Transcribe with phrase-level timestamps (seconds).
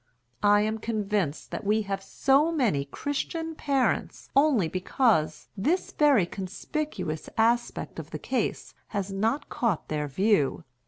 [0.41, 7.29] I am convinced that we have so many Christian parents only because this very conspicuous
[7.37, 10.63] aspect of the case has not caught their view.